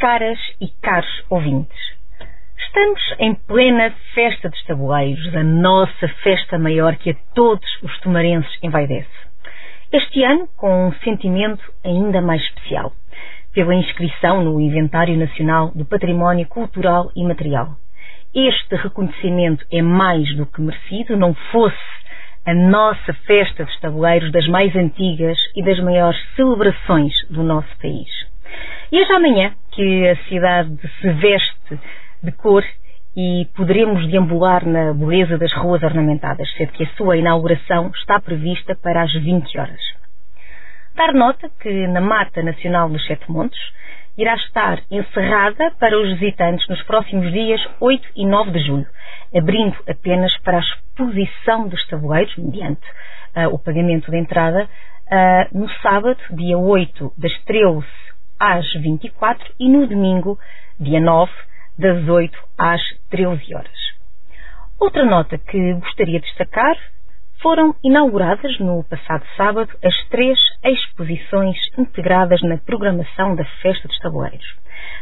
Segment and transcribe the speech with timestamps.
[0.00, 1.78] caras e caros ouvintes.
[2.58, 8.50] Estamos em plena festa dos tabuleiros, a nossa festa maior que a todos os tomarenses
[8.62, 9.10] envaidece.
[9.92, 12.94] Este ano com um sentimento ainda mais especial,
[13.52, 17.76] pela inscrição no Inventário Nacional do Património Cultural e Material.
[18.34, 21.76] Este reconhecimento é mais do que merecido, não fosse
[22.46, 28.08] a nossa festa dos tabuleiros das mais antigas e das maiores celebrações do nosso país.
[28.90, 31.80] E já amanhã que a cidade se veste
[32.22, 32.64] de cor
[33.16, 38.74] e poderemos deambular na beleza das ruas ornamentadas, sendo que a sua inauguração está prevista
[38.74, 39.80] para as 20 horas.
[40.94, 43.60] Dar nota que na Mata Nacional dos Sete Montes
[44.16, 48.86] irá estar encerrada para os visitantes nos próximos dias 8 e 9 de julho,
[49.34, 52.86] abrindo apenas para a exposição dos tabuleiros, mediante
[53.36, 57.84] uh, o pagamento de entrada, uh, no sábado, dia 8, das 13
[58.40, 60.38] às 24 e no domingo,
[60.78, 61.30] dia 9,
[61.78, 62.80] das 8 às
[63.10, 63.78] 13 horas.
[64.78, 66.74] Outra nota que gostaria de destacar
[67.42, 74.60] foram inauguradas no passado sábado as três exposições integradas na programação da Festa dos Tabuleiros.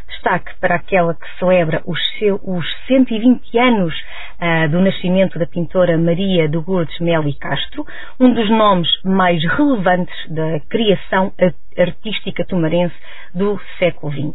[0.09, 5.97] Destaque para aquela que celebra os, seu, os 120 anos uh, do nascimento da pintora
[5.99, 7.87] Maria de Lourdes Melo e Castro,
[8.19, 11.33] um dos nomes mais relevantes da criação
[11.77, 12.97] artística tumarense
[13.35, 14.35] do século XX.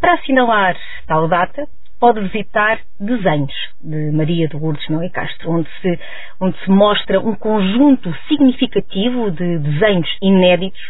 [0.00, 1.66] Para assinalar tal data,
[2.02, 6.00] pode visitar desenhos de Maria de Lourdes Melo e Castro, onde se,
[6.40, 10.82] onde se mostra um conjunto significativo de desenhos inéditos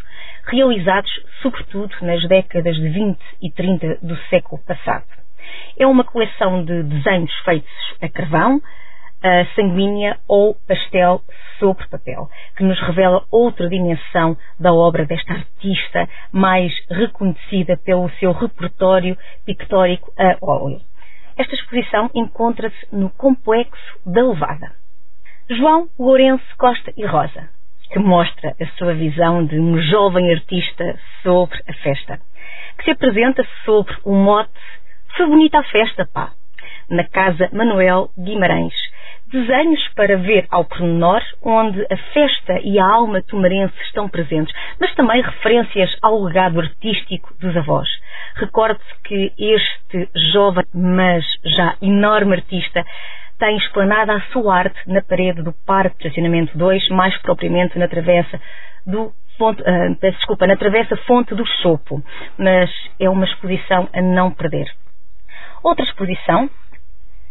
[0.46, 5.04] realizados sobretudo nas décadas de 20 e 30 do século passado.
[5.78, 8.62] É uma coleção de desenhos feitos a carvão,
[9.22, 11.20] a sanguínea ou pastel
[11.58, 18.32] sobre papel, que nos revela outra dimensão da obra desta artista mais reconhecida pelo seu
[18.32, 20.80] repertório pictórico a óleo.
[21.36, 24.72] Esta exposição encontra-se no Complexo da Levada.
[25.48, 27.48] João Lourenço Costa e Rosa,
[27.90, 32.20] que mostra a sua visão de um jovem artista sobre a festa,
[32.78, 34.50] que se apresenta sobre o mote
[35.16, 36.32] Foi bonita a festa, pá,
[36.88, 38.74] na Casa Manuel Guimarães.
[39.32, 44.94] Desenhos para ver ao pormenor, onde a festa e a alma tumarense estão presentes, mas
[44.94, 47.88] também referências ao legado artístico dos avós.
[48.34, 52.84] Recorde-se que este jovem, mas já enorme artista
[53.38, 57.88] tem explanada a sua arte na parede do Parque de Estacionamento 2, mais propriamente na
[57.88, 58.38] travessa
[58.86, 62.02] do Fonte, uh, desculpa, na travessa Fonte do Chopo,
[62.36, 64.70] mas é uma exposição a não perder.
[65.62, 66.50] Outra exposição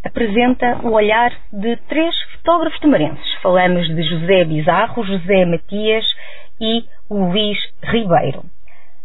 [0.04, 3.34] apresenta o olhar de três fotógrafos tomarenses.
[3.42, 6.04] Falamos de José Bizarro, José Matias
[6.60, 8.40] e Luís Ribeiro.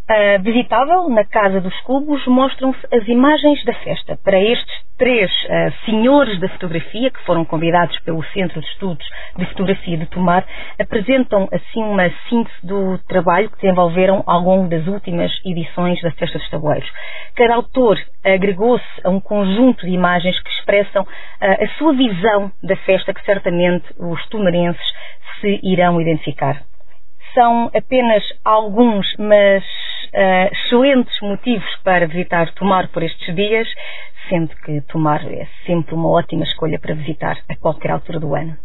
[0.09, 4.17] Uh, visitável, na Casa dos Cubos, mostram-se as imagens da festa.
[4.23, 9.05] Para estes três uh, senhores da fotografia, que foram convidados pelo Centro de Estudos
[9.37, 10.45] de Fotografia de Tomar,
[10.79, 16.37] apresentam assim uma síntese do trabalho que desenvolveram ao longo das últimas edições da Festa
[16.39, 16.89] dos Tabuleiros.
[17.35, 21.07] Cada autor agregou-se a um conjunto de imagens que expressam uh,
[21.41, 24.85] a sua visão da festa, que certamente os tomarenses
[25.39, 26.61] se irão identificar.
[27.33, 33.67] São apenas alguns, mas uh, excelentes motivos para visitar Tomar por estes dias,
[34.29, 38.57] sendo que Tomar é sempre uma ótima escolha para visitar a qualquer altura do ano.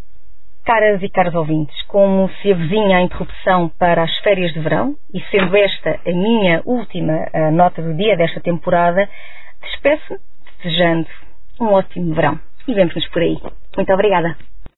[0.64, 5.20] Caras e caros ouvintes, como se avizinha a interrupção para as férias de verão, e
[5.22, 9.08] sendo esta a minha última uh, nota do dia desta temporada,
[9.60, 10.20] despeço-me
[10.62, 11.08] desejando
[11.60, 12.38] um ótimo verão.
[12.68, 13.36] E vemos-nos por aí.
[13.76, 14.36] Muito obrigada.